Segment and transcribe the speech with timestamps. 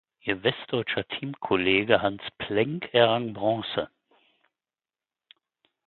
[0.21, 3.87] Ihr westdeutscher Teamkollege Hans Plenk errang Bronze.